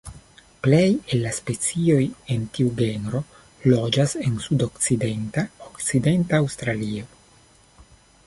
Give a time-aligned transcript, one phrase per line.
[0.67, 1.99] Plej el la specioj
[2.35, 3.19] en tiu genro
[3.73, 7.11] loĝas en sudokcidenta Okcidenta Aŭstralio.